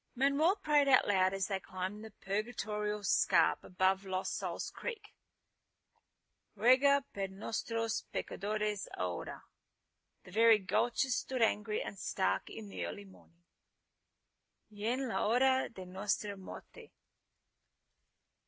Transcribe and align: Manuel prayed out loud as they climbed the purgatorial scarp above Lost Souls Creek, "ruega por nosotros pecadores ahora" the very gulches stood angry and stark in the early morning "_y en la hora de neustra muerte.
Manuel 0.15 0.55
prayed 0.55 0.87
out 0.87 1.07
loud 1.07 1.31
as 1.31 1.45
they 1.45 1.59
climbed 1.59 2.03
the 2.03 2.09
purgatorial 2.09 3.03
scarp 3.03 3.63
above 3.63 4.03
Lost 4.03 4.35
Souls 4.35 4.71
Creek, 4.71 5.13
"ruega 6.57 7.03
por 7.13 7.27
nosotros 7.27 8.05
pecadores 8.11 8.87
ahora" 8.97 9.43
the 10.23 10.31
very 10.31 10.57
gulches 10.57 11.15
stood 11.15 11.43
angry 11.43 11.83
and 11.83 11.99
stark 11.99 12.49
in 12.49 12.67
the 12.69 12.83
early 12.83 13.05
morning 13.05 13.43
"_y 14.73 14.83
en 14.85 15.07
la 15.07 15.23
hora 15.23 15.69
de 15.69 15.85
neustra 15.85 16.35
muerte. 16.35 16.89